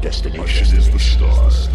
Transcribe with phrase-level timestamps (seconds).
[0.00, 1.68] destination is the stars.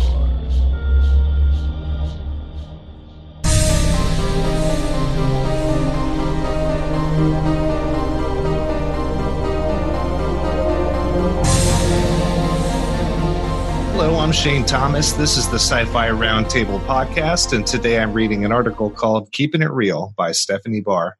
[13.91, 15.12] Hello, I'm Shane Thomas.
[15.13, 19.62] This is the Sci Fi Roundtable podcast, and today I'm reading an article called Keeping
[19.62, 21.17] It Real by Stephanie Barr.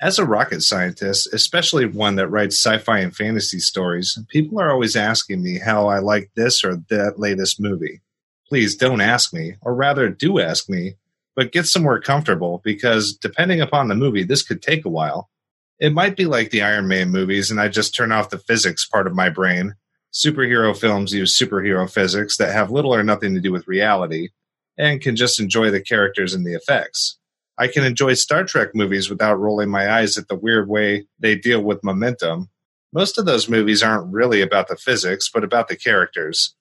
[0.00, 4.70] As a rocket scientist, especially one that writes sci fi and fantasy stories, people are
[4.70, 8.02] always asking me how I like this or that latest movie.
[8.48, 10.96] Please don't ask me, or rather, do ask me,
[11.34, 15.30] but get somewhere comfortable because depending upon the movie, this could take a while.
[15.78, 18.86] It might be like the Iron Man movies, and I just turn off the physics
[18.86, 19.74] part of my brain
[20.16, 24.30] superhero films use superhero physics that have little or nothing to do with reality
[24.78, 27.18] and can just enjoy the characters and the effects.
[27.58, 31.36] I can enjoy Star Trek movies without rolling my eyes at the weird way they
[31.36, 32.50] deal with momentum.
[32.92, 36.54] Most of those movies aren't really about the physics, but about the characters.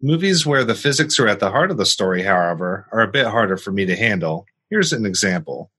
[0.00, 3.26] Movies where the physics are at the heart of the story, however, are a bit
[3.26, 4.46] harder for me to handle.
[4.68, 5.70] Here's an example.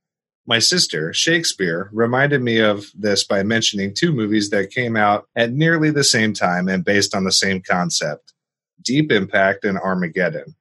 [0.45, 5.53] My sister, Shakespeare, reminded me of this by mentioning two movies that came out at
[5.53, 8.33] nearly the same time and based on the same concept
[8.81, 10.55] Deep Impact and Armageddon.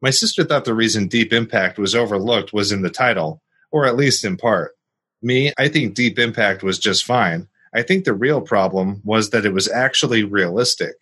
[0.00, 3.96] My sister thought the reason Deep Impact was overlooked was in the title, or at
[3.96, 4.72] least in part.
[5.22, 7.48] Me, I think Deep Impact was just fine.
[7.74, 10.94] I think the real problem was that it was actually realistic.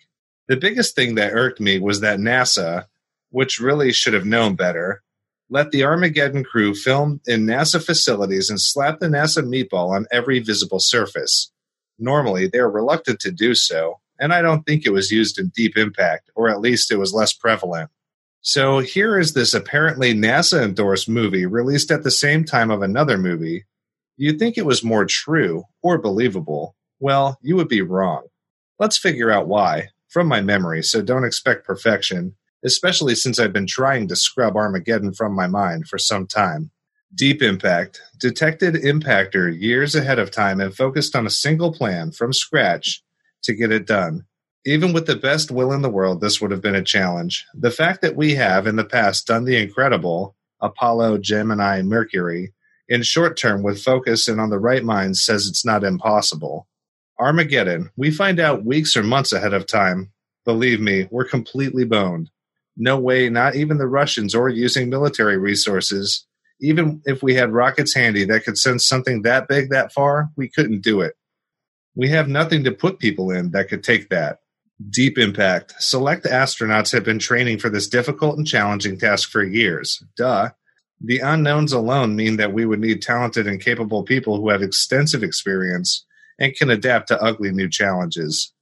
[0.49, 2.87] The biggest thing that irked me was that NASA,
[3.31, 5.03] which really should have known better,
[5.49, 10.41] let the Armageddon crew film in NASA facilities and slap the NASA meatball on every
[10.41, 11.53] visible surface.
[11.99, 15.53] Normally, they are reluctant to do so, and I don't think it was used in
[15.55, 17.91] Deep Impact, or at least it was less prevalent.
[18.47, 23.19] So here is this apparently NASA endorsed movie released at the same time of another
[23.19, 23.65] movie.
[24.17, 26.77] You'd think it was more true or believable.
[27.01, 28.29] Well, you would be wrong.
[28.79, 33.67] Let's figure out why, from my memory, so don't expect perfection especially since I've been
[33.67, 36.71] trying to scrub Armageddon from my mind for some time.
[37.15, 42.33] Deep Impact detected Impactor years ahead of time and focused on a single plan from
[42.33, 43.03] scratch
[43.45, 44.25] to get it done.
[44.67, 47.47] Even with the best will in the world, this would have been a challenge.
[47.55, 52.53] The fact that we have in the past done the incredible Apollo, Gemini, Mercury
[52.89, 56.69] in short term with focus and on the right mind says it's not impossible.
[57.19, 60.13] Armageddon, we find out weeks or months ahead of time.
[60.45, 62.31] Believe me, we're completely boned
[62.77, 66.27] no way, not even the Russians or using military resources.
[66.61, 70.49] Even if we had rockets handy that could send something that big that far, we
[70.49, 71.15] couldn't do it.
[71.95, 74.41] We have nothing to put people in that could take that.
[74.91, 75.75] Deep impact.
[75.79, 80.03] Select astronauts have been training for this difficult and challenging task for years.
[80.19, 80.51] Duh.
[81.01, 85.23] The unknowns alone mean that we would need talented and capable people who have extensive
[85.23, 86.05] experience
[86.39, 88.53] and can adapt to ugly new challenges.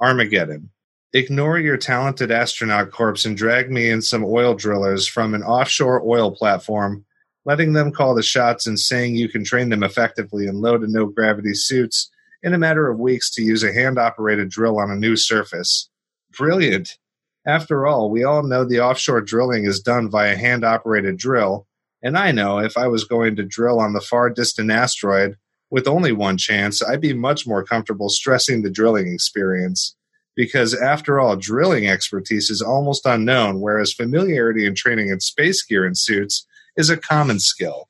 [0.00, 0.70] Armageddon.
[1.12, 6.02] Ignore your talented astronaut corps and drag me in some oil drillers from an offshore
[6.04, 7.04] oil platform,
[7.44, 10.86] letting them call the shots and saying you can train them effectively in low to
[10.88, 12.10] no gravity suits
[12.42, 15.88] in a matter of weeks to use a hand operated drill on a new surface.
[16.36, 16.98] Brilliant!
[17.46, 21.66] After all, we all know the offshore drilling is done via hand operated drill,
[22.02, 25.36] and I know if I was going to drill on the far distant asteroid
[25.70, 29.96] with only one chance, I'd be much more comfortable stressing the drilling experience
[30.36, 35.84] because after all, drilling expertise is almost unknown, whereas familiarity and training in space gear
[35.84, 36.46] and suits
[36.76, 37.88] is a common skill.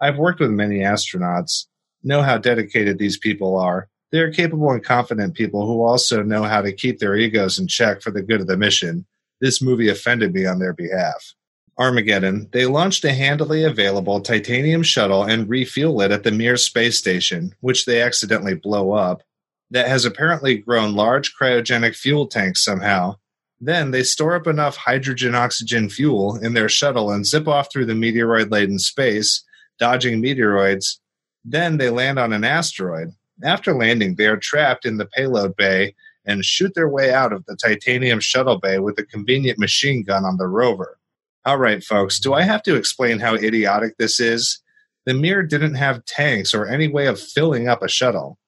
[0.00, 1.66] I've worked with many astronauts,
[2.02, 3.88] know how dedicated these people are.
[4.12, 7.68] They are capable and confident people who also know how to keep their egos in
[7.68, 9.06] check for the good of the mission.
[9.40, 11.34] This movie offended me on their behalf.
[11.78, 16.98] Armageddon, they launched a handily available titanium shuttle and refuel it at the Mir space
[16.98, 19.22] station, which they accidentally blow up
[19.70, 23.16] that has apparently grown large cryogenic fuel tanks somehow.
[23.60, 27.86] Then they store up enough hydrogen oxygen fuel in their shuttle and zip off through
[27.86, 29.44] the meteoroid laden space,
[29.78, 30.98] dodging meteoroids.
[31.44, 33.14] Then they land on an asteroid.
[33.42, 35.94] After landing, they are trapped in the payload bay
[36.26, 40.24] and shoot their way out of the titanium shuttle bay with a convenient machine gun
[40.24, 40.98] on the rover.
[41.46, 44.60] All right, folks, do I have to explain how idiotic this is?
[45.06, 48.38] The Mir didn't have tanks or any way of filling up a shuttle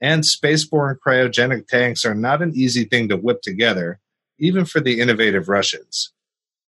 [0.00, 4.00] and spaceborne cryogenic tanks are not an easy thing to whip together,
[4.38, 6.12] even for the innovative Russians.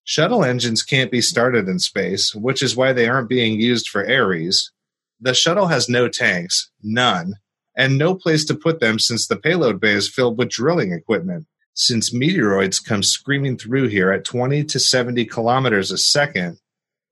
[0.04, 4.08] Shuttle engines can't be started in space, which is why they aren't being used for
[4.08, 4.70] Ares.
[5.22, 7.34] The shuttle has no tanks, none,
[7.76, 11.46] and no place to put them since the payload bay is filled with drilling equipment.
[11.74, 16.58] Since meteoroids come screaming through here at 20 to 70 kilometers a second,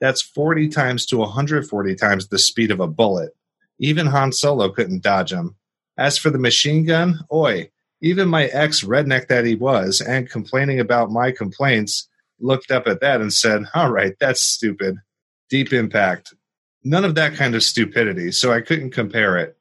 [0.00, 3.30] that's 40 times to 140 times the speed of a bullet.
[3.78, 5.54] Even Han Solo couldn't dodge them,
[5.96, 7.70] as for the machine gun, oi,
[8.02, 12.08] Even my ex redneck that he was, and complaining about my complaints,
[12.40, 14.96] looked up at that and said, All right, that's stupid.
[15.48, 16.34] Deep impact.
[16.82, 19.56] None of that kind of stupidity, so I couldn't compare it.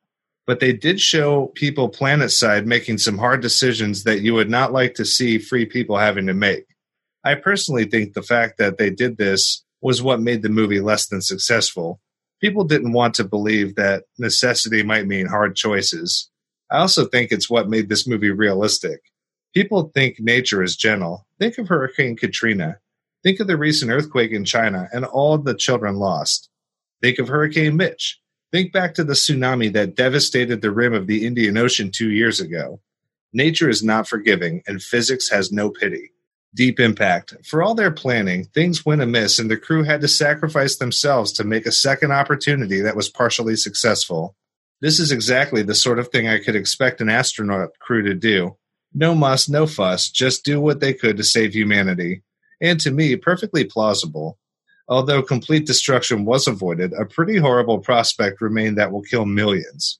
[0.47, 4.71] But they did show people planet side making some hard decisions that you would not
[4.71, 6.65] like to see free people having to make.
[7.23, 11.07] I personally think the fact that they did this was what made the movie less
[11.07, 11.99] than successful.
[12.41, 16.29] People didn't want to believe that necessity might mean hard choices.
[16.71, 19.01] I also think it's what made this movie realistic.
[19.53, 21.25] People think nature is gentle.
[21.39, 22.77] Think of Hurricane Katrina.
[23.23, 26.48] Think of the recent earthquake in China and all the children lost.
[27.01, 28.19] Think of Hurricane Mitch.
[28.51, 32.39] Think back to the tsunami that devastated the rim of the Indian Ocean two years
[32.39, 32.81] ago.
[33.31, 36.11] Nature is not forgiving, and physics has no pity.
[36.55, 37.35] Deep impact.
[37.45, 41.43] For all their planning, things went amiss, and the crew had to sacrifice themselves to
[41.43, 44.35] make a second opportunity that was partially successful.
[44.81, 48.57] This is exactly the sort of thing I could expect an astronaut crew to do.
[48.95, 52.23] No muss, no fuss, just do what they could to save humanity.
[52.59, 54.38] And to me, perfectly plausible.
[54.89, 59.99] Although complete destruction was avoided, a pretty horrible prospect remained that will kill millions.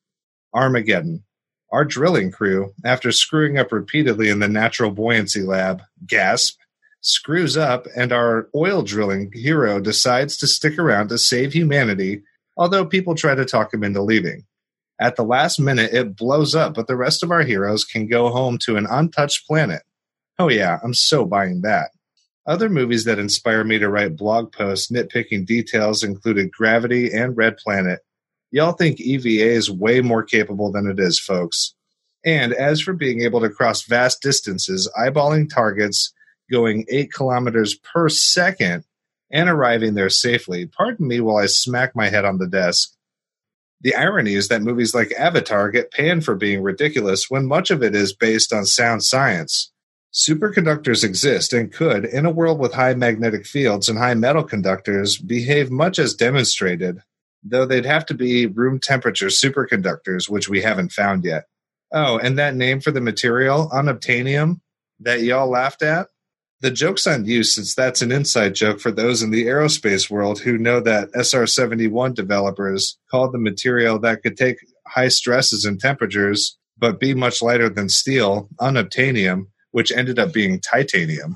[0.54, 1.24] Armageddon.
[1.72, 6.58] Our drilling crew, after screwing up repeatedly in the natural buoyancy lab, gasp,
[7.02, 12.24] screws up, and our oil drilling hero decides to stick around to save humanity,
[12.58, 14.46] although people try to talk him into leaving.
[15.00, 18.30] At the last minute, it blows up, but the rest of our heroes can go
[18.30, 19.84] home to an untouched planet.
[20.40, 21.92] Oh, yeah, I'm so buying that.
[22.46, 27.58] Other movies that inspire me to write blog posts nitpicking details included Gravity and Red
[27.58, 28.00] Planet,
[28.52, 31.76] Y'all think EVA is way more capable than it is, folks.
[32.26, 36.12] And as for being able to cross vast distances, eyeballing targets
[36.52, 38.84] going 8 kilometers per second
[39.32, 42.92] and arriving there safely, pardon me while I smack my head on the desk.
[43.82, 47.84] The irony is that movies like Avatar get panned for being ridiculous when much of
[47.84, 49.72] it is based on sound science.
[50.14, 55.18] Superconductors exist and could, in a world with high magnetic fields and high metal conductors,
[55.18, 57.02] behave much as demonstrated
[57.44, 61.46] though they'd have to be room temperature superconductors, which we haven't found yet.
[61.92, 64.60] Oh, and that name for the material, unobtainium,
[65.00, 66.08] that y'all laughed at?
[66.62, 70.42] The joke's on you, since that's an inside joke for those in the aerospace world
[70.42, 75.80] who know that SR 71 developers called the material that could take high stresses and
[75.80, 81.36] temperatures but be much lighter than steel unobtainium, which ended up being titanium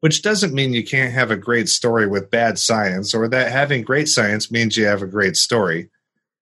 [0.00, 3.82] which doesn't mean you can't have a great story with bad science or that having
[3.82, 5.90] great science means you have a great story.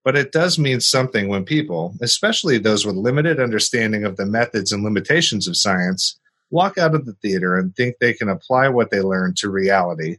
[0.04, 4.72] But it does mean something when people, especially those with limited understanding of the methods
[4.72, 6.18] and limitations of science,
[6.50, 10.16] walk out of the theater and think they can apply what they learned to reality.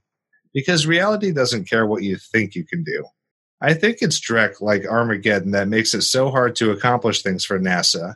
[0.53, 3.05] Because reality doesn't care what you think you can do.
[3.61, 7.59] I think it's Drek like Armageddon that makes it so hard to accomplish things for
[7.59, 8.15] NASA.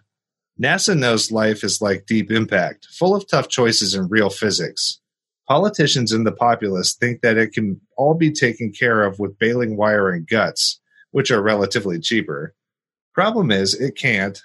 [0.62, 5.00] NASA knows life is like deep impact, full of tough choices and real physics.
[5.48, 9.76] Politicians and the populace think that it can all be taken care of with baling
[9.76, 10.80] wire and guts,
[11.12, 12.54] which are relatively cheaper.
[13.14, 14.42] Problem is, it can't,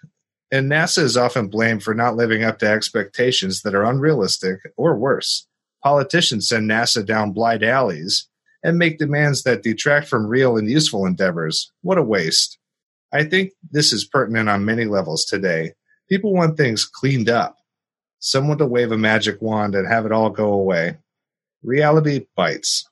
[0.50, 4.96] and NASA is often blamed for not living up to expectations that are unrealistic or
[4.96, 5.46] worse.
[5.84, 8.28] Politicians send NASA down blind alleys
[8.62, 11.70] and make demands that detract from real and useful endeavors.
[11.82, 12.58] What a waste.
[13.12, 15.75] I think this is pertinent on many levels today.
[16.08, 17.58] People want things cleaned up
[18.20, 20.96] someone to wave a magic wand and have it all go away.
[21.62, 22.88] Reality bites.